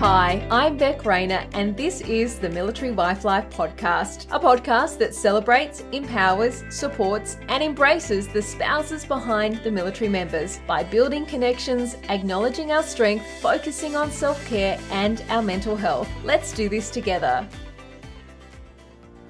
[0.00, 5.14] Hi, I'm Beck Rayner, and this is the Military Wife Life podcast, a podcast that
[5.14, 12.72] celebrates, empowers, supports, and embraces the spouses behind the military members by building connections, acknowledging
[12.72, 16.10] our strength, focusing on self care, and our mental health.
[16.24, 17.48] Let's do this together.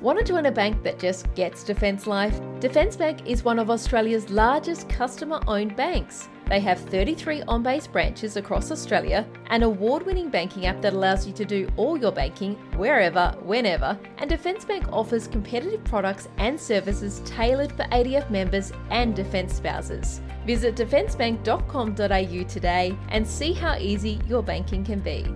[0.00, 2.40] Want to join a bank that just gets Defence Life?
[2.58, 6.28] Defence Bank is one of Australia's largest customer owned banks.
[6.48, 11.26] They have 33 on base branches across Australia, an award winning banking app that allows
[11.26, 16.60] you to do all your banking wherever, whenever, and Defence Bank offers competitive products and
[16.60, 20.20] services tailored for ADF members and Defence spouses.
[20.46, 25.26] Visit defencebank.com.au today and see how easy your banking can be.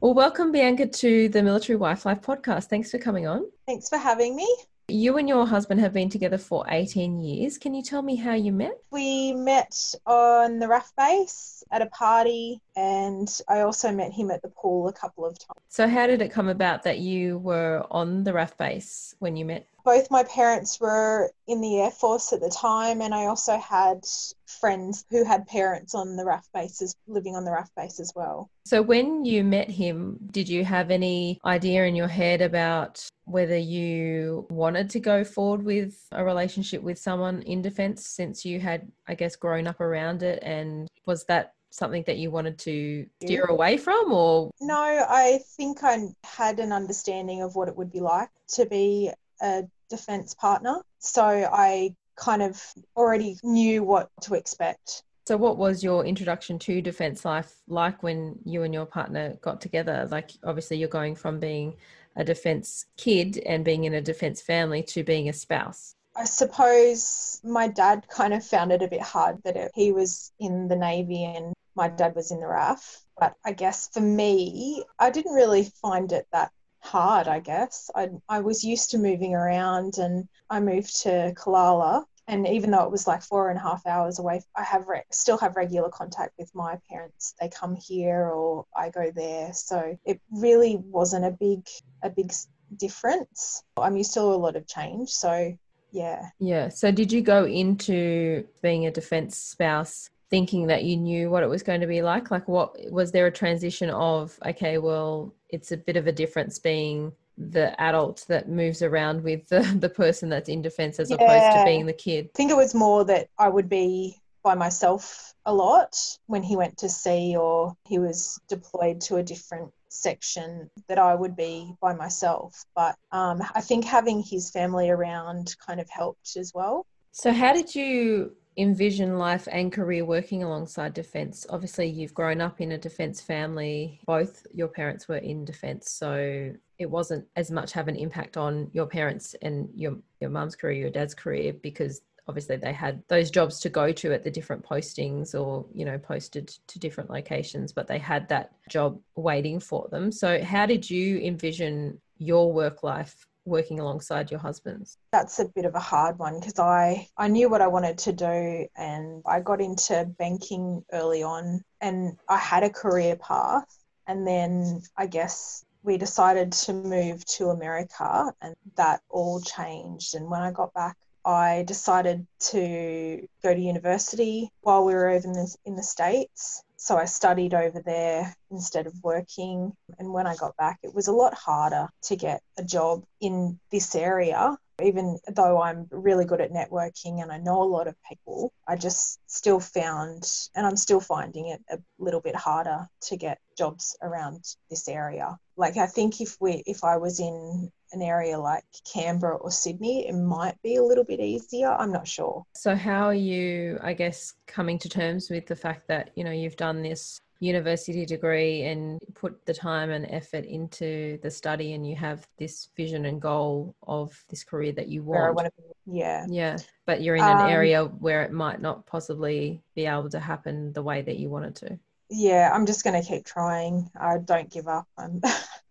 [0.00, 2.64] Well, welcome, Bianca, to the Military Wife Life podcast.
[2.64, 3.44] Thanks for coming on.
[3.66, 4.46] Thanks for having me.
[4.88, 7.56] You and your husband have been together for 18 years.
[7.56, 8.78] Can you tell me how you met?
[8.90, 9.74] We met
[10.04, 14.88] on the RAAF base at a party, and I also met him at the pool
[14.88, 15.60] a couple of times.
[15.68, 19.44] So, how did it come about that you were on the RAAF base when you
[19.44, 19.66] met?
[19.84, 24.04] both my parents were in the Air Force at the time, and I also had
[24.46, 28.50] friends who had parents on the RAAF bases, living on the RAAF base as well.
[28.64, 33.56] So, when you met him, did you have any idea in your head about whether
[33.56, 38.90] you wanted to go forward with a relationship with someone in defence since you had,
[39.06, 40.42] I guess, grown up around it?
[40.42, 45.82] And was that something that you wanted to steer away from or no i think
[45.82, 50.80] i had an understanding of what it would be like to be a defence partner.
[50.98, 52.62] So I kind of
[52.96, 55.02] already knew what to expect.
[55.26, 59.60] So, what was your introduction to defence life like when you and your partner got
[59.60, 60.06] together?
[60.10, 61.76] Like, obviously, you're going from being
[62.16, 65.94] a defence kid and being in a defence family to being a spouse.
[66.14, 70.30] I suppose my dad kind of found it a bit hard that it, he was
[70.38, 73.02] in the Navy and my dad was in the RAAF.
[73.18, 77.90] But I guess for me, I didn't really find it that hard, I guess.
[77.94, 82.04] I, I was used to moving around and I moved to Kalala.
[82.26, 85.02] And even though it was like four and a half hours away, I have re-
[85.10, 87.34] still have regular contact with my parents.
[87.38, 89.52] They come here or I go there.
[89.52, 91.66] So it really wasn't a big
[92.02, 92.32] a big
[92.76, 93.62] difference.
[93.76, 95.10] I'm used to a lot of change.
[95.10, 95.56] So
[95.92, 96.30] yeah.
[96.38, 96.70] Yeah.
[96.70, 101.48] So did you go into being a defense spouse thinking that you knew what it
[101.48, 102.30] was going to be like?
[102.30, 106.58] Like, what was there a transition of, okay, well, it's a bit of a difference
[106.58, 111.16] being the adult that moves around with the, the person that's in defense as yeah.
[111.16, 112.30] opposed to being the kid?
[112.34, 115.96] I think it was more that I would be by myself a lot
[116.26, 121.14] when he went to sea or he was deployed to a different section that I
[121.14, 122.64] would be by myself.
[122.74, 126.86] But um, I think having his family around kind of helped as well.
[127.12, 131.46] So, how did you envision life and career working alongside defence?
[131.50, 134.00] Obviously, you've grown up in a defence family.
[134.06, 138.70] Both your parents were in defence, so it wasn't as much have an impact on
[138.72, 143.30] your parents and your your mum's career, your dad's career, because obviously they had those
[143.30, 147.72] jobs to go to at the different postings or you know posted to different locations
[147.72, 152.82] but they had that job waiting for them so how did you envision your work
[152.82, 154.98] life working alongside your husband's?
[155.12, 158.12] That's a bit of a hard one because I, I knew what I wanted to
[158.12, 163.78] do and I got into banking early on and I had a career path.
[164.06, 170.14] And then I guess we decided to move to America and that all changed.
[170.14, 175.26] And when I got back, I decided to go to university while we were over
[175.26, 179.72] in the, in the States so I studied over there instead of working.
[179.98, 183.58] And when I got back, it was a lot harder to get a job in
[183.70, 184.58] this area.
[184.82, 188.76] Even though I'm really good at networking and I know a lot of people, I
[188.76, 193.96] just still found, and I'm still finding it a little bit harder to get jobs
[194.02, 195.38] around this area.
[195.56, 200.08] Like I think if we, if I was in an area like Canberra or Sydney,
[200.08, 201.70] it might be a little bit easier.
[201.70, 202.44] I'm not sure.
[202.54, 206.30] So, how are you, I guess, coming to terms with the fact that, you know,
[206.30, 211.86] you've done this university degree and put the time and effort into the study and
[211.86, 215.34] you have this vision and goal of this career that you want.
[215.34, 215.52] want
[215.86, 216.26] yeah.
[216.28, 216.56] Yeah.
[216.86, 220.72] But you're in an um, area where it might not possibly be able to happen
[220.72, 221.78] the way that you wanted to.
[222.10, 223.90] Yeah, I'm just going to keep trying.
[223.98, 224.86] I don't give up.
[224.96, 225.20] I'm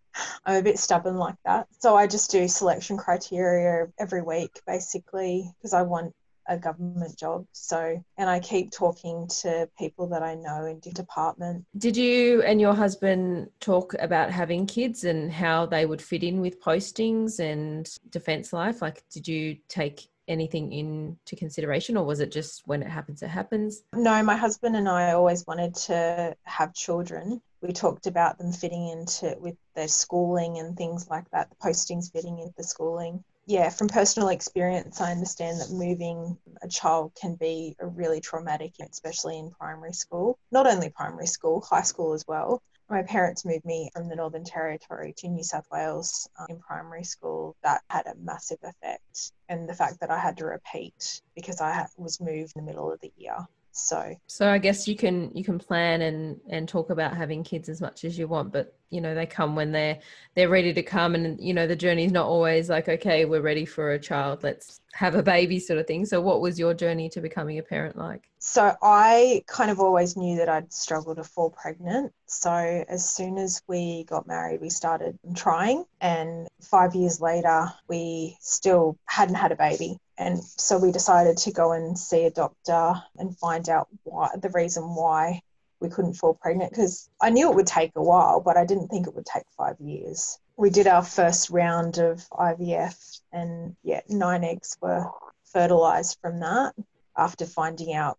[0.44, 1.66] I'm a bit stubborn like that.
[1.78, 6.14] So I just do selection criteria every week basically because I want
[6.46, 7.46] a government job.
[7.52, 11.64] So, and I keep talking to people that I know in the department.
[11.76, 16.40] Did you and your husband talk about having kids and how they would fit in
[16.40, 18.82] with postings and defence life?
[18.82, 23.28] Like, did you take anything into consideration or was it just when it happens, it
[23.28, 23.82] happens?
[23.94, 28.88] No, my husband and I always wanted to have children we talked about them fitting
[28.88, 33.24] into with their schooling and things like that, the postings fitting into the schooling.
[33.46, 38.74] Yeah, from personal experience, I understand that moving a child can be a really traumatic,
[38.80, 40.38] especially in primary school.
[40.50, 42.62] Not only primary school, high school as well.
[42.90, 47.04] My parents moved me from the Northern Territory to New South Wales um, in primary
[47.04, 47.56] school.
[47.62, 49.32] That had a massive effect.
[49.48, 52.92] And the fact that I had to repeat because I was moved in the middle
[52.92, 56.90] of the year so so i guess you can you can plan and and talk
[56.90, 59.98] about having kids as much as you want but you know they come when they're
[60.34, 63.64] they're ready to come and you know the journey's not always like okay we're ready
[63.64, 66.06] for a child let's have a baby sort of thing.
[66.06, 68.30] So what was your journey to becoming a parent like?
[68.38, 72.12] So i kind of always knew that i'd struggle to fall pregnant.
[72.26, 78.36] So as soon as we got married we started trying and 5 years later we
[78.40, 82.94] still hadn't had a baby and so we decided to go and see a doctor
[83.18, 85.40] and find out why the reason why
[85.80, 88.88] we couldn't fall pregnant because I knew it would take a while, but I didn't
[88.88, 90.38] think it would take five years.
[90.56, 95.10] We did our first round of IVF, and yeah, nine eggs were
[95.52, 96.74] fertilized from that.
[97.16, 98.18] After finding out,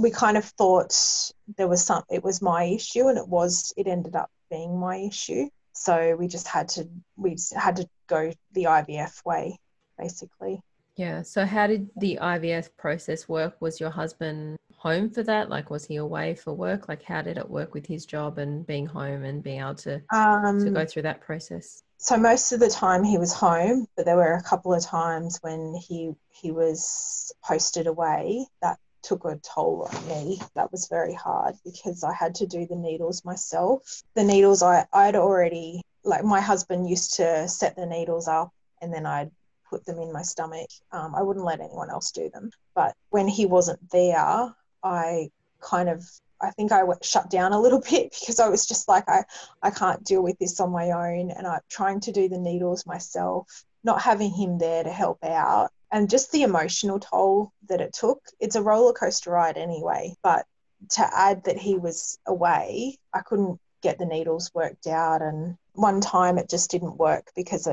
[0.00, 0.94] we kind of thought
[1.56, 4.96] there was some, it was my issue, and it was, it ended up being my
[4.96, 5.48] issue.
[5.72, 9.58] So we just had to, we had to go the IVF way,
[9.98, 10.60] basically.
[10.96, 11.22] Yeah.
[11.22, 13.60] So, how did the IVF process work?
[13.60, 15.50] Was your husband home for that?
[15.50, 16.88] Like, was he away for work?
[16.88, 20.00] Like, how did it work with his job and being home and being able to
[20.12, 21.82] um, to go um, through that process?
[21.98, 25.38] So most of the time he was home, but there were a couple of times
[25.40, 28.46] when he he was posted away.
[28.62, 30.40] That took a toll on me.
[30.54, 34.02] That was very hard because I had to do the needles myself.
[34.14, 38.50] The needles I I'd already like my husband used to set the needles up
[38.82, 39.30] and then I'd
[39.68, 40.68] put them in my stomach.
[40.92, 42.50] Um, I wouldn't let anyone else do them.
[42.74, 45.30] But when he wasn't there, I
[45.60, 46.04] kind of
[46.40, 49.24] I think I shut down a little bit because I was just like I
[49.62, 52.86] I can't deal with this on my own, and I'm trying to do the needles
[52.86, 57.92] myself, not having him there to help out, and just the emotional toll that it
[57.94, 58.20] took.
[58.40, 60.46] It's a roller coaster ride anyway, but
[60.90, 66.00] to add that he was away, I couldn't get the needles worked out, and one
[66.00, 67.66] time it just didn't work because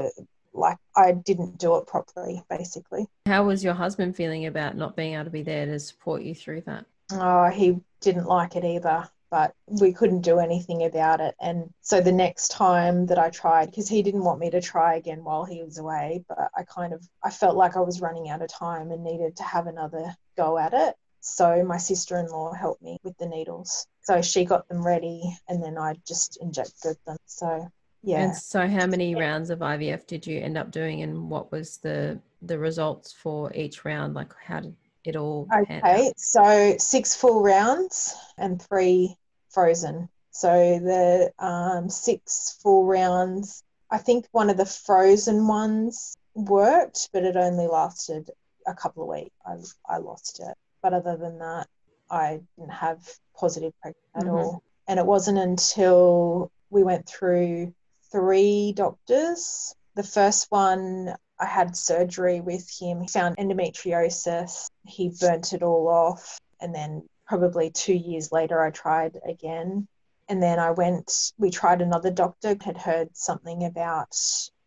[0.54, 3.08] like I didn't do it properly, basically.
[3.26, 6.36] How was your husband feeling about not being able to be there to support you
[6.36, 6.86] through that?
[7.14, 11.36] Oh, he didn't like it either, but we couldn't do anything about it.
[11.42, 14.96] And so the next time that I tried, because he didn't want me to try
[14.96, 18.30] again while he was away, but I kind of I felt like I was running
[18.30, 20.96] out of time and needed to have another go at it.
[21.22, 23.86] So my sister-in-law helped me with the needles.
[24.02, 27.18] So she got them ready, and then I just injected them.
[27.26, 27.70] So
[28.04, 28.24] yeah.
[28.24, 31.78] And so, how many rounds of IVF did you end up doing, and what was
[31.78, 34.16] the the results for each round?
[34.16, 34.76] Like, how did
[35.06, 35.48] it all?
[35.54, 39.16] Okay, so six full rounds and three
[39.50, 40.10] frozen.
[40.32, 47.24] So the um, six full rounds, I think one of the frozen ones worked, but
[47.24, 48.30] it only lasted
[48.66, 49.36] a couple of weeks.
[49.46, 50.56] I, I lost it.
[50.82, 51.68] But other than that,
[52.10, 53.08] I didn't have
[53.38, 54.32] positive pregnancy at mm-hmm.
[54.32, 54.64] all.
[54.88, 57.74] And it wasn't until we went through
[58.12, 59.76] three doctors.
[59.96, 63.02] The first one, I had surgery with him.
[63.02, 64.70] He found endometriosis.
[64.86, 66.40] He burnt it all off.
[66.60, 69.88] And then, probably two years later, I tried again.
[70.30, 74.16] And then I went, we tried another doctor, had heard something about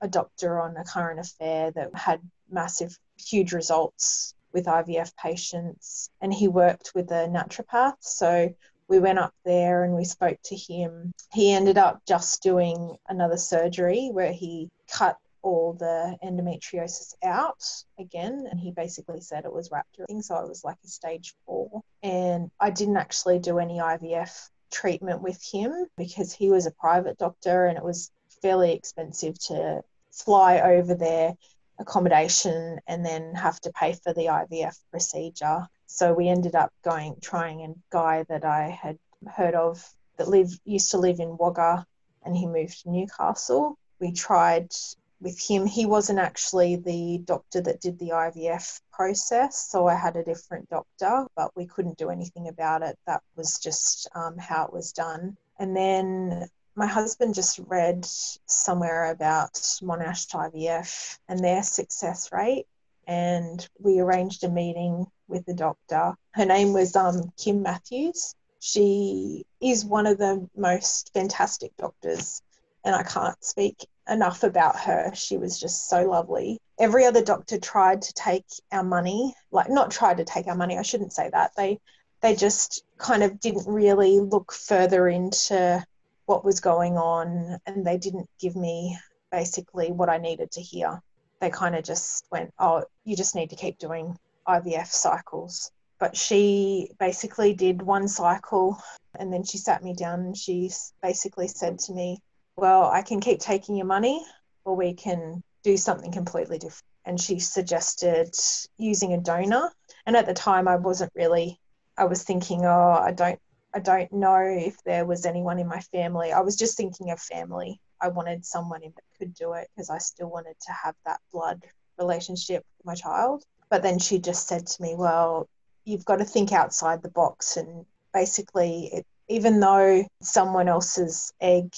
[0.00, 2.20] a doctor on a current affair that had
[2.50, 6.10] massive, huge results with IVF patients.
[6.20, 7.96] And he worked with a naturopath.
[8.00, 8.54] So
[8.88, 11.12] we went up there and we spoke to him.
[11.32, 17.62] He ended up just doing another surgery where he cut all the endometriosis out
[17.98, 21.82] again and he basically said it was rupturing so it was like a stage four
[22.02, 27.18] and i didn't actually do any ivf treatment with him because he was a private
[27.18, 28.10] doctor and it was
[28.40, 31.34] fairly expensive to fly over there
[31.78, 37.16] accommodation and then have to pay for the ivf procedure so we ended up going
[37.20, 38.98] trying a guy that I had
[39.36, 39.84] heard of
[40.16, 41.86] that lived used to live in Wagga
[42.24, 43.78] and he moved to Newcastle.
[44.00, 44.72] We tried
[45.20, 45.66] with him.
[45.66, 50.68] He wasn't actually the doctor that did the IVF process, so I had a different
[50.68, 52.98] doctor, but we couldn't do anything about it.
[53.06, 55.36] That was just um, how it was done.
[55.58, 58.04] And then my husband just read
[58.46, 62.66] somewhere about Monash IVF and their success rate,
[63.06, 66.14] and we arranged a meeting with the doctor.
[66.32, 68.34] Her name was um, Kim Matthews.
[68.60, 72.42] She is one of the most fantastic doctors,
[72.84, 75.12] and I can't speak enough about her.
[75.14, 76.60] She was just so lovely.
[76.78, 80.78] Every other doctor tried to take our money, like not tried to take our money.
[80.78, 81.52] I shouldn't say that.
[81.56, 81.78] They
[82.20, 85.84] they just kind of didn't really look further into
[86.26, 88.98] what was going on, and they didn't give me
[89.30, 91.02] basically what I needed to hear.
[91.40, 95.70] They kind of just went, Oh, you just need to keep doing IVF cycles.
[95.98, 98.78] But she basically did one cycle
[99.18, 100.70] and then she sat me down and she
[101.02, 102.18] basically said to me,
[102.56, 104.24] Well, I can keep taking your money
[104.64, 106.82] or we can do something completely different.
[107.06, 108.34] And she suggested
[108.76, 109.70] using a donor.
[110.06, 111.60] And at the time, I wasn't really,
[111.96, 113.38] I was thinking, Oh, I don't.
[113.76, 116.30] I don't know if there was anyone in my family.
[116.30, 117.80] I was just thinking of family.
[118.00, 121.64] I wanted someone that could do it because I still wanted to have that blood
[121.98, 123.42] relationship with my child.
[123.70, 125.48] But then she just said to me, Well,
[125.84, 127.56] you've got to think outside the box.
[127.56, 131.74] And basically it, even though someone else's egg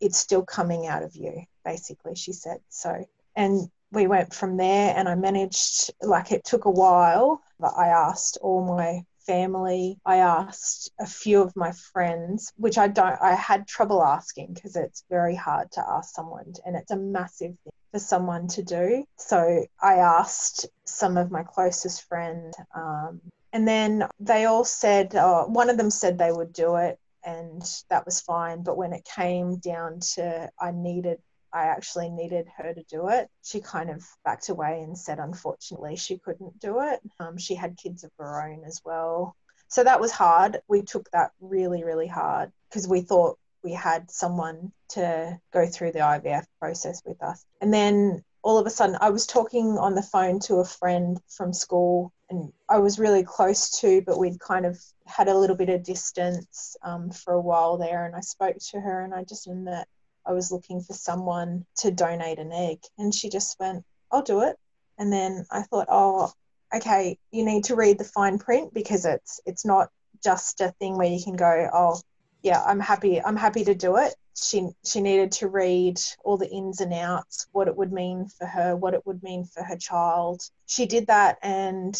[0.00, 2.58] it's still coming out of you basically she said.
[2.68, 3.04] So
[3.34, 7.88] and we went from there and i managed like it took a while but i
[7.88, 9.98] asked all my family.
[10.06, 14.74] I asked a few of my friends which i don't i had trouble asking because
[14.76, 19.04] it's very hard to ask someone and it's a massive thing for someone to do
[19.16, 23.20] so i asked some of my closest friends um,
[23.52, 27.62] and then they all said, uh, one of them said they would do it, and
[27.88, 28.62] that was fine.
[28.62, 31.18] But when it came down to I needed,
[31.52, 35.96] I actually needed her to do it, she kind of backed away and said, unfortunately,
[35.96, 37.00] she couldn't do it.
[37.18, 39.34] Um, she had kids of her own as well.
[39.68, 40.60] So that was hard.
[40.68, 45.92] We took that really, really hard because we thought we had someone to go through
[45.92, 47.44] the IVF process with us.
[47.60, 51.20] And then all of a sudden, I was talking on the phone to a friend
[51.28, 55.56] from school and I was really close to, but we'd kind of had a little
[55.56, 58.04] bit of distance um, for a while there.
[58.04, 59.88] And I spoke to her and I just knew that
[60.26, 62.78] I was looking for someone to donate an egg.
[62.98, 64.56] And she just went, I'll do it.
[64.98, 66.32] And then I thought, oh,
[66.74, 69.88] okay, you need to read the fine print because it's it's not
[70.22, 72.00] just a thing where you can go, oh,
[72.42, 73.22] yeah, I'm happy.
[73.22, 74.14] I'm happy to do it
[74.44, 78.46] she she needed to read all the ins and outs, what it would mean for
[78.46, 80.42] her, what it would mean for her child.
[80.66, 81.98] She did that, and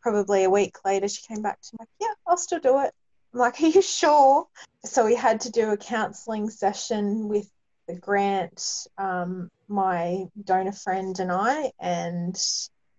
[0.00, 2.92] probably a week later, she came back to me like, "Yeah, I'll still do it."
[3.32, 4.46] I'm like, "Are you sure?"
[4.84, 7.48] So we had to do a counselling session with
[7.86, 12.38] the grant, um, my donor friend and I, and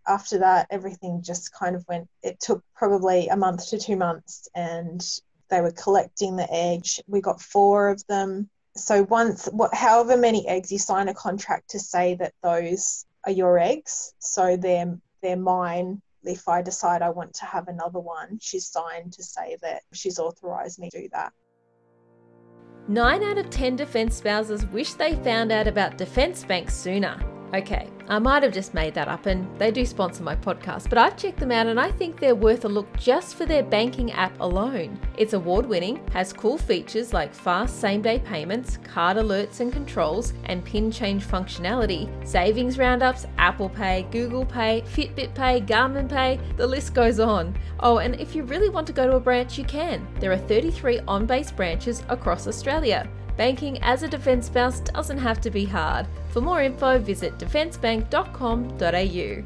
[0.07, 2.07] after that, everything just kind of went.
[2.21, 5.01] It took probably a month to two months, and
[5.49, 6.99] they were collecting the eggs.
[7.07, 11.69] We got four of them so once what however many eggs you sign a contract
[11.69, 17.09] to say that those are your eggs so they're they're mine if i decide i
[17.09, 21.09] want to have another one she's signed to say that she's authorized me to do
[21.11, 21.31] that
[22.89, 27.17] Nine out of 10 defence spouses wish they found out about Defence Bank sooner.
[27.53, 30.97] Okay, I might have just made that up and they do sponsor my podcast, but
[30.97, 34.11] I've checked them out and I think they're worth a look just for their banking
[34.11, 34.99] app alone.
[35.17, 40.33] It's award winning, has cool features like fast same day payments, card alerts and controls,
[40.45, 46.65] and pin change functionality, savings roundups, Apple Pay, Google Pay, Fitbit Pay, Garmin Pay, the
[46.65, 47.55] list goes on.
[47.81, 50.07] Oh, and if you really want to go to a branch, you can.
[50.19, 53.07] There are 33 on base branches across Australia.
[53.35, 56.05] Banking as a defence spouse doesn't have to be hard.
[56.29, 59.43] For more info, visit defencebank.com.au.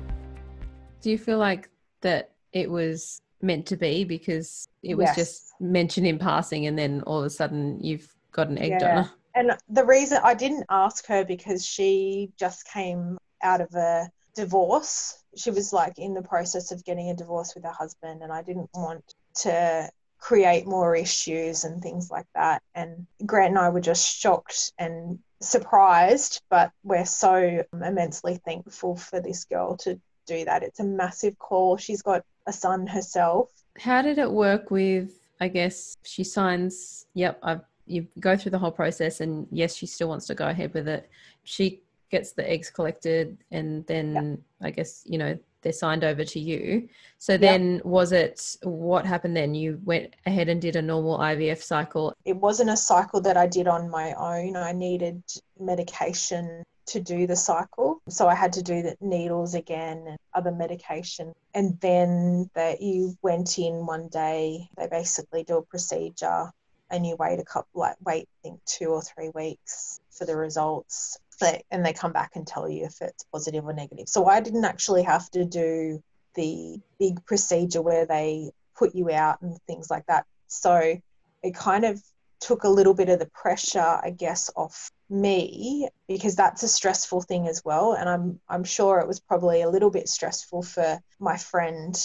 [1.02, 1.70] Do you feel like
[2.02, 5.16] that it was meant to be because it was yes.
[5.16, 8.80] just mentioned in passing and then all of a sudden you've got an egg yeah.
[8.80, 9.12] donor?
[9.36, 15.24] And the reason I didn't ask her because she just came out of a divorce.
[15.36, 18.42] She was like in the process of getting a divorce with her husband, and I
[18.42, 19.90] didn't want to
[20.20, 22.62] create more issues and things like that.
[22.76, 29.20] And Grant and I were just shocked and surprised, but we're so immensely thankful for
[29.20, 30.64] this girl to do that.
[30.64, 31.78] It's a massive call.
[31.78, 33.50] She's got a son herself.
[33.80, 38.60] How did it work with, I guess, she signs, yep, I've, you go through the
[38.60, 41.10] whole process, and yes, she still wants to go ahead with it.
[41.44, 46.40] She gets the eggs collected, and then I guess, you know, they're signed over to
[46.40, 46.88] you.
[47.18, 47.42] So yep.
[47.42, 49.54] then was it what happened then?
[49.54, 52.14] You went ahead and did a normal IVF cycle.
[52.24, 54.56] It wasn't a cycle that I did on my own.
[54.56, 55.22] I needed
[55.60, 58.02] medication to do the cycle.
[58.08, 61.34] So I had to do the needles again and other medication.
[61.54, 66.50] And then that you went in one day, they basically do a procedure
[66.90, 70.38] and you wait a couple like wait I think two or three weeks for the
[70.38, 74.10] results they, and they come back and tell you if it's positive or negative.
[74.10, 76.02] So I didn't actually have to do
[76.36, 80.26] the big procedure where they put you out and things like that.
[80.48, 80.98] So
[81.44, 82.02] it kind of
[82.40, 87.22] took a little bit of the pressure, I guess, off me because that's a stressful
[87.22, 87.94] thing as well.
[87.94, 91.96] And I'm I'm sure it was probably a little bit stressful for my friend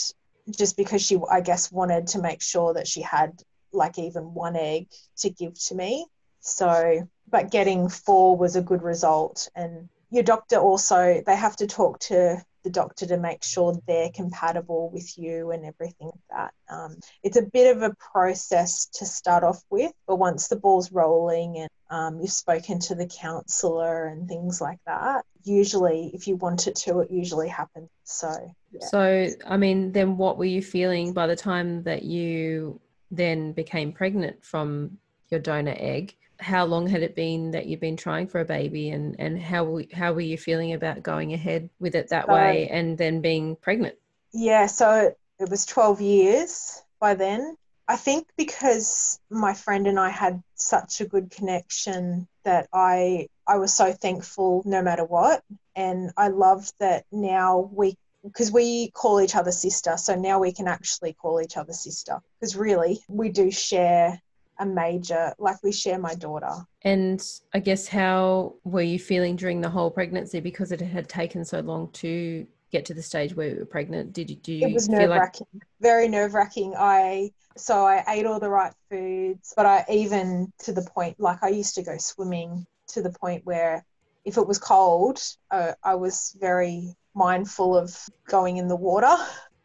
[0.56, 4.56] just because she I guess wanted to make sure that she had like even one
[4.56, 6.06] egg to give to me
[6.40, 9.48] So, but getting four was a good result.
[9.56, 14.10] And your doctor also, they have to talk to the doctor to make sure they're
[14.10, 16.54] compatible with you and everything like that.
[16.72, 20.92] Um, it's a bit of a process to start off with, but once the ball's
[20.92, 26.36] rolling and um, you've spoken to the counsellor and things like that, usually if you
[26.36, 27.88] want it to, it usually happens.
[28.04, 28.86] So, yeah.
[28.86, 33.92] so I mean, then what were you feeling by the time that you then became
[33.92, 34.98] pregnant from
[35.30, 36.14] your donor egg?
[36.42, 39.80] How long had it been that you've been trying for a baby and and how
[39.92, 43.56] how were you feeling about going ahead with it that way um, and then being
[43.56, 43.96] pregnant?
[44.32, 47.56] Yeah so it was 12 years by then.
[47.88, 53.56] I think because my friend and i had such a good connection that i i
[53.58, 55.42] was so thankful no matter what.
[55.76, 60.52] And i love that now we because we call each other sister so now we
[60.52, 62.20] can actually call each other sister.
[62.38, 64.20] Because really we do share
[64.62, 66.52] a major like we share my daughter.
[66.82, 67.22] And
[67.54, 71.60] i guess how were you feeling during the whole pregnancy because it had taken so
[71.60, 74.12] long to get to the stage where you were pregnant?
[74.12, 78.02] Did you do you it was nerve wracking like- very nerve wracking i so i
[78.08, 81.82] ate all the right foods but i even to the point like i used to
[81.82, 83.84] go swimming to the point where
[84.24, 87.96] if it was cold uh, i was very mindful of
[88.28, 89.14] going in the water.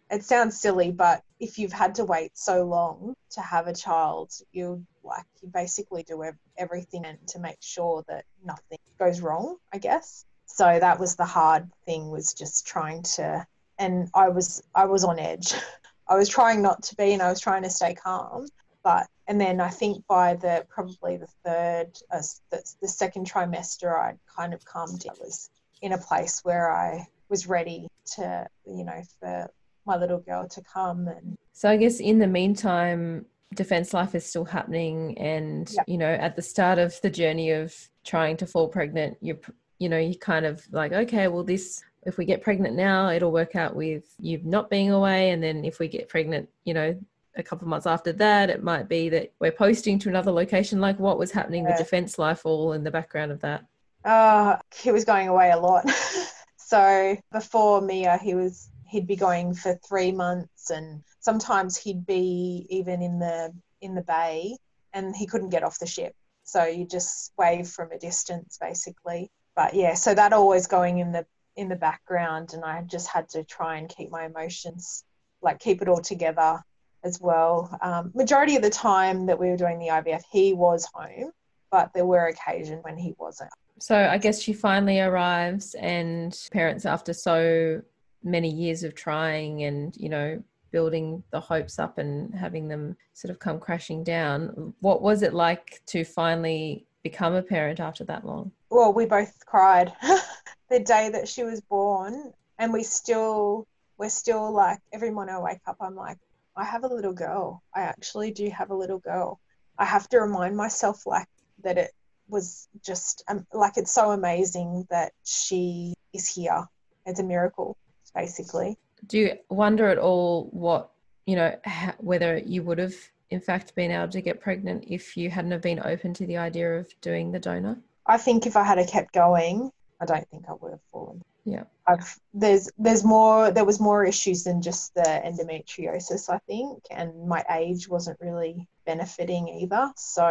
[0.09, 4.31] It sounds silly, but if you've had to wait so long to have a child,
[4.51, 6.23] you like you basically do
[6.57, 9.57] everything to make sure that nothing goes wrong.
[9.73, 10.25] I guess.
[10.45, 13.45] So that was the hard thing was just trying to,
[13.77, 15.53] and I was I was on edge.
[16.09, 18.47] I was trying not to be, and I was trying to stay calm.
[18.83, 23.93] But and then I think by the probably the third, uh, the, the second trimester,
[23.93, 25.15] I kind of calmed down.
[25.19, 25.49] I was
[25.81, 29.49] in a place where I was ready to, you know, for
[29.87, 33.25] my little girl to come and so i guess in the meantime
[33.55, 35.83] defense life is still happening and yeah.
[35.87, 39.39] you know at the start of the journey of trying to fall pregnant you're
[39.79, 43.31] you know you kind of like okay well this if we get pregnant now it'll
[43.31, 46.97] work out with you not being away and then if we get pregnant you know
[47.35, 50.81] a couple of months after that it might be that we're posting to another location
[50.81, 51.71] like what was happening yeah.
[51.71, 53.63] with defense life all in the background of that
[54.05, 55.87] uh he was going away a lot
[56.57, 62.65] so before mia he was he'd be going for three months and sometimes he'd be
[62.69, 64.55] even in the in the bay
[64.93, 66.13] and he couldn't get off the ship.
[66.43, 69.29] So you just wave from a distance basically.
[69.55, 73.27] But yeah so that always going in the in the background and i just had
[73.27, 75.03] to try and keep my emotions
[75.41, 76.61] like keep it all together
[77.03, 77.77] as well.
[77.81, 81.31] Um, majority of the time that we were doing the ivf he was home
[81.71, 83.51] but there were occasions when he wasn't.
[83.79, 87.81] So i guess she finally arrives and parents after so
[88.23, 93.31] many years of trying and you know building the hopes up and having them sort
[93.31, 98.25] of come crashing down what was it like to finally become a parent after that
[98.25, 98.51] long?
[98.69, 99.93] Well we both cried
[100.69, 103.65] the day that she was born and we still
[103.97, 106.17] we're still like every morning i wake up i'm like
[106.57, 107.63] i have a little girl.
[107.73, 109.39] I actually do have a little girl.
[109.77, 111.27] I have to remind myself like
[111.63, 111.91] that it
[112.27, 116.65] was just um, like it's so amazing that she is here.
[117.05, 117.77] It's a miracle
[118.17, 118.77] basically.
[119.05, 120.89] Do you wonder at all what,
[121.25, 121.55] you know,
[121.99, 122.95] whether you would have
[123.29, 126.37] in fact been able to get pregnant if you hadn't have been open to the
[126.37, 127.77] idea of doing the donor?
[128.05, 131.21] I think if I had kept going, I don't think I would have fallen.
[131.45, 131.63] Yeah.
[131.87, 137.27] I've there's there's more there was more issues than just the endometriosis, I think, and
[137.27, 139.91] my age wasn't really benefiting either.
[139.95, 140.25] So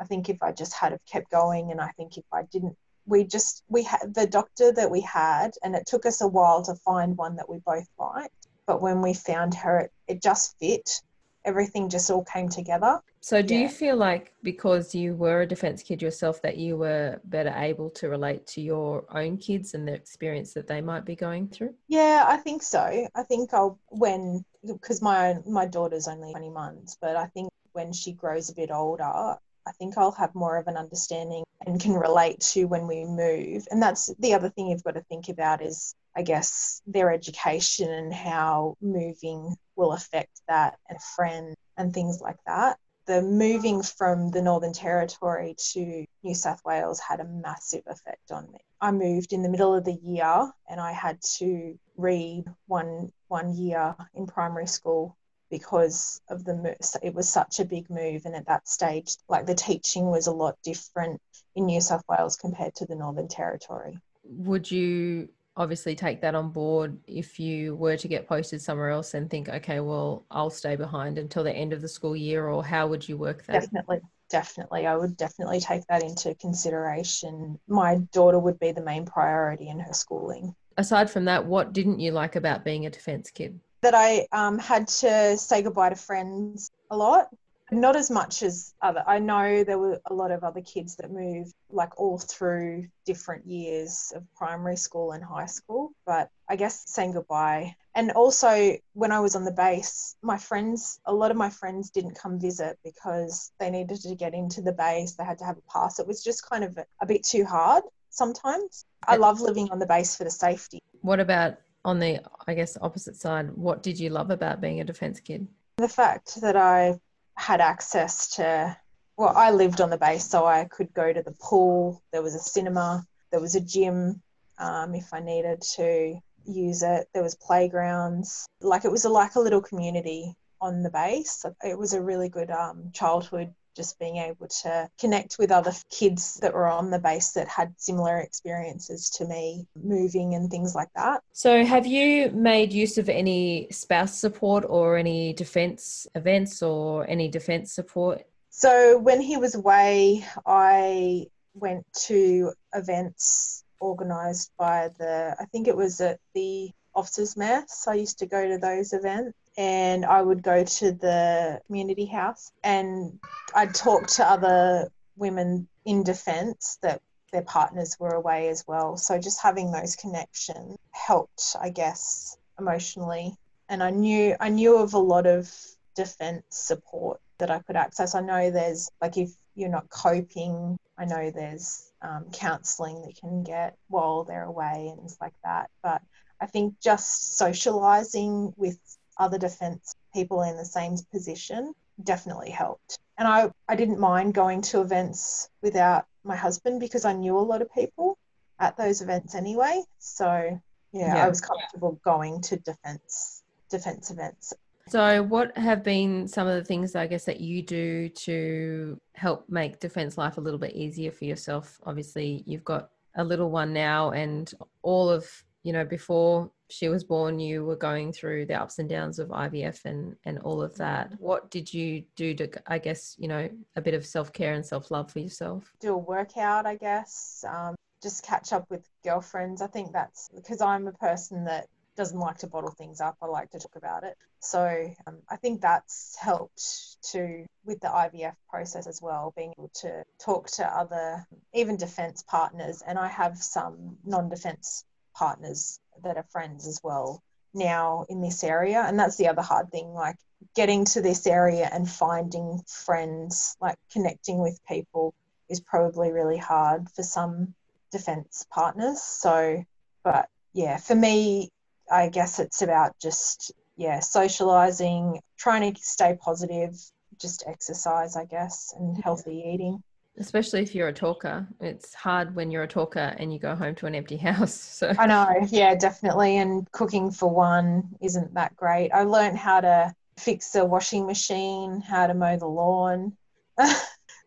[0.00, 2.76] I think if I just had have kept going and I think if I didn't
[3.08, 6.62] we just we had the doctor that we had and it took us a while
[6.62, 10.56] to find one that we both liked but when we found her it, it just
[10.60, 11.00] fit.
[11.44, 13.00] Everything just all came together.
[13.20, 13.62] So do yeah.
[13.62, 17.88] you feel like because you were a defense kid yourself that you were better able
[17.90, 21.74] to relate to your own kids and the experience that they might be going through?
[21.88, 23.08] Yeah i think so.
[23.14, 27.92] I think i'll when because my my daughter's only 20 months but i think when
[27.92, 31.92] she grows a bit older I think I'll have more of an understanding and can
[31.92, 33.66] relate to when we move.
[33.70, 37.90] And that's the other thing you've got to think about is, I guess, their education
[37.90, 42.78] and how moving will affect that and friends and things like that.
[43.06, 48.50] The moving from the Northern Territory to New South Wales had a massive effect on
[48.50, 48.58] me.
[48.80, 53.54] I moved in the middle of the year and I had to read one one
[53.54, 55.17] year in primary school
[55.50, 56.76] because of the.
[57.02, 60.32] It was such a big move, and at that stage, like the teaching was a
[60.32, 61.20] lot different
[61.54, 63.98] in New South Wales compared to the Northern Territory.
[64.24, 69.14] Would you obviously take that on board if you were to get posted somewhere else
[69.14, 72.64] and think, okay, well, I'll stay behind until the end of the school year, or
[72.64, 73.62] how would you work that?
[73.62, 74.00] Definitely.
[74.30, 74.86] definitely.
[74.86, 77.58] I would definitely take that into consideration.
[77.66, 80.54] My daughter would be the main priority in her schooling.
[80.76, 83.58] Aside from that, what didn't you like about being a defence kid?
[83.82, 87.28] That I um, had to say goodbye to friends a lot
[87.70, 89.02] not as much as other.
[89.06, 93.46] I know there were a lot of other kids that moved like all through different
[93.46, 97.74] years of primary school and high school, but I guess saying goodbye.
[97.94, 101.90] And also, when I was on the base, my friends, a lot of my friends
[101.90, 105.14] didn't come visit because they needed to get into the base.
[105.14, 105.98] They had to have a pass.
[105.98, 108.84] It was just kind of a, a bit too hard sometimes.
[109.06, 110.80] I love living on the base for the safety.
[111.02, 113.50] What about on the, I guess, opposite side?
[113.52, 115.48] What did you love about being a defence kid?
[115.78, 117.00] The fact that I
[117.38, 118.76] had access to
[119.16, 122.34] well i lived on the base so i could go to the pool there was
[122.34, 124.20] a cinema there was a gym
[124.58, 129.36] um, if i needed to use it there was playgrounds like it was a, like
[129.36, 134.16] a little community on the base it was a really good um, childhood just being
[134.16, 139.08] able to connect with other kids that were on the base that had similar experiences
[139.08, 141.22] to me moving and things like that.
[141.32, 147.28] So, have you made use of any spouse support or any defence events or any
[147.28, 148.24] defence support?
[148.50, 155.76] So, when he was away, I went to events organised by the, I think it
[155.76, 157.86] was at the officers' mess.
[157.86, 162.52] I used to go to those events and I would go to the community house
[162.62, 163.18] and
[163.54, 168.96] I'd talk to other women in defence that their partners were away as well.
[168.96, 173.34] So just having those connections helped, I guess, emotionally.
[173.68, 175.52] And I knew I knew of a lot of
[175.96, 178.14] defence support that I could access.
[178.14, 183.28] I know there's like if you're not coping, I know there's um, counselling that you
[183.28, 185.68] can get while they're away and things like that.
[185.82, 186.00] But
[186.40, 188.78] I think just socialising with
[189.18, 192.98] other defence people in the same position definitely helped.
[193.18, 197.40] And I, I didn't mind going to events without my husband because I knew a
[197.40, 198.16] lot of people
[198.60, 199.82] at those events anyway.
[199.98, 200.60] So
[200.92, 201.24] yeah, yeah.
[201.24, 204.54] I was comfortable going to defence defence events.
[204.88, 209.48] So, what have been some of the things I guess that you do to help
[209.50, 211.78] make defence life a little bit easier for yourself?
[211.84, 214.50] Obviously, you've got a little one now, and
[214.82, 215.26] all of
[215.62, 219.28] you know before she was born, you were going through the ups and downs of
[219.28, 221.12] IVF and and all of that.
[221.18, 224.64] What did you do to, I guess, you know, a bit of self care and
[224.64, 225.72] self love for yourself?
[225.80, 227.44] Do a workout, I guess.
[227.48, 229.62] Um, just catch up with girlfriends.
[229.62, 233.16] I think that's because I'm a person that doesn't like to bottle things up.
[233.20, 234.16] I like to talk about it.
[234.40, 239.70] So um, I think that's helped to with the IVF process as well, being able
[239.80, 242.82] to talk to other, even defence partners.
[242.86, 244.84] And I have some non-defence
[245.18, 247.22] partners that are friends as well
[247.54, 248.84] now in this area.
[248.86, 250.16] And that's the other hard thing, like
[250.54, 255.14] getting to this area and finding friends, like connecting with people
[255.48, 257.54] is probably really hard for some
[257.90, 259.02] defense partners.
[259.02, 259.64] So,
[260.04, 261.50] but yeah, for me,
[261.90, 266.76] I guess it's about just, yeah, socializing, trying to stay positive,
[267.18, 269.82] just exercise, I guess, and healthy eating
[270.18, 273.74] especially if you're a talker it's hard when you're a talker and you go home
[273.74, 274.92] to an empty house so.
[274.98, 278.90] I know yeah definitely and cooking for one isn't that great.
[278.92, 283.16] I learned how to fix the washing machine how to mow the lawn.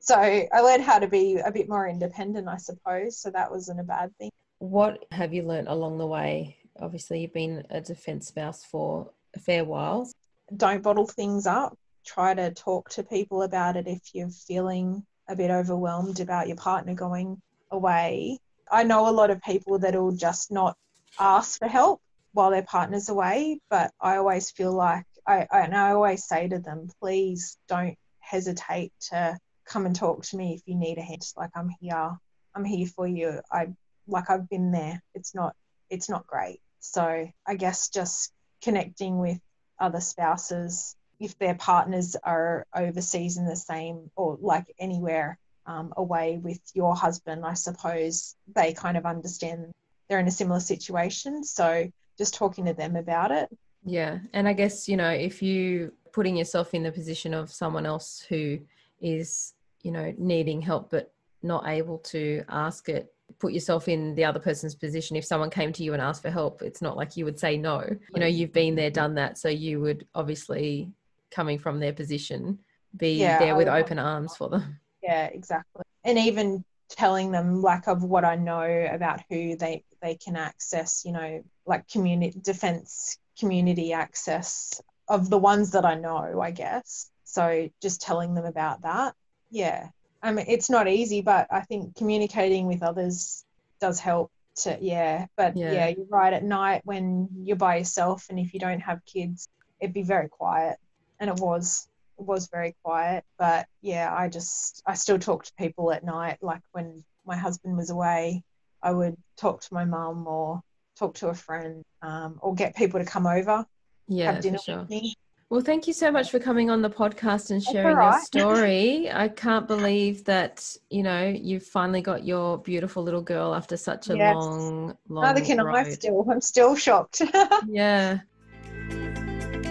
[0.04, 3.80] So i learned how to be a bit more independent i suppose so that wasn't
[3.80, 4.32] a bad thing.
[4.58, 6.58] What have you learned along the way?
[6.80, 10.12] Obviously you've been a defence spouse for a fair while.
[10.58, 11.77] Don't bottle things up.
[12.04, 16.58] Try to talk to people about it if you're feeling a bit overwhelmed about your
[16.58, 17.41] partner going
[17.72, 18.38] away.
[18.70, 20.78] I know a lot of people that will just not
[21.20, 22.02] ask for help
[22.34, 26.50] while their partner's away, but I always feel like I, I and I always say
[26.50, 31.02] to them, please don't hesitate to come and talk to me if you need a
[31.02, 31.22] hand.
[31.38, 32.12] Like I'm here,
[32.54, 33.39] I'm here for you.
[33.52, 33.67] I
[34.08, 35.02] like I've been there.
[35.15, 35.56] It's not
[35.89, 36.60] it's not great.
[36.80, 39.39] So I guess just connecting with
[39.80, 46.39] other spouses if their partners are overseas in the same or like anywhere um, away
[46.43, 49.71] with your husband, I suppose they kind of understand
[50.10, 51.43] they're in a similar situation.
[51.43, 53.49] So just talking to them about it.
[53.84, 54.17] Yeah.
[54.34, 58.25] And I guess, you know, if you putting yourself in the position of someone else
[58.27, 58.60] who
[58.99, 59.53] is,
[59.84, 64.39] you know, needing help but not able to ask it, put yourself in the other
[64.39, 65.15] person's position.
[65.15, 67.57] If someone came to you and asked for help, it's not like you would say
[67.57, 67.84] no.
[68.13, 69.38] You know, you've been there, done that.
[69.38, 70.91] So you would obviously
[71.32, 72.60] coming from their position
[72.96, 77.88] be yeah, there with open arms for them yeah exactly and even telling them like
[77.88, 83.17] of what i know about who they they can access you know like community defense
[83.39, 88.82] community access of the ones that i know i guess so just telling them about
[88.82, 89.15] that
[89.52, 89.89] yeah,
[90.24, 93.46] I mean, it's not easy, but I think communicating with others
[93.80, 95.28] does help to, yeah.
[95.36, 95.74] But Yeah.
[95.74, 96.34] yeah, you're right.
[96.34, 99.48] At night when you're by yourself and if you don't have kids,
[99.80, 100.78] it'd be very quiet.
[101.21, 101.88] And it was,
[102.19, 103.23] it was very quiet.
[103.38, 106.39] But yeah, I just, I still talk to people at night.
[106.41, 108.43] Like when my husband was away,
[108.84, 110.62] I would talk to my mum or
[110.97, 113.65] talk to a friend um, or get people to come over,
[114.07, 114.79] Yeah, have dinner sure.
[114.79, 115.15] with me.
[115.51, 119.12] Well, thank you so much for coming on the podcast and sharing all your story.
[119.12, 124.10] I can't believe that, you know, you've finally got your beautiful little girl after such
[124.10, 124.36] a Yes.
[124.36, 126.25] long, long Neither can I still.
[126.31, 127.21] I'm still shocked.
[127.67, 128.19] Yeah.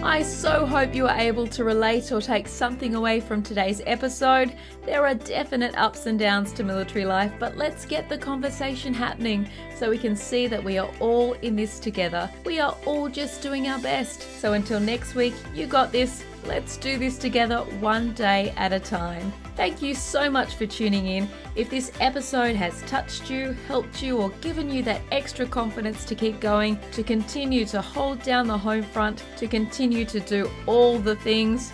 [0.03, 4.57] I so hope you are able to relate or take something away from today's episode.
[4.83, 9.47] There are definite ups and downs to military life, but let's get the conversation happening
[9.75, 12.27] so we can see that we are all in this together.
[12.45, 14.23] We are all just doing our best.
[14.39, 16.23] So until next week, you got this.
[16.45, 19.31] Let's do this together one day at a time.
[19.55, 21.29] Thank you so much for tuning in.
[21.55, 26.15] If this episode has touched you, helped you, or given you that extra confidence to
[26.15, 30.97] keep going, to continue to hold down the home front, to continue to do all
[30.97, 31.73] the things,